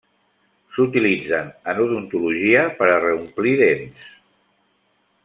S'utilitzen 0.77 1.51
en 1.73 1.81
odontologia 1.85 2.65
per 2.79 2.87
a 2.95 2.99
reomplir 3.05 3.55
dents. 3.61 4.09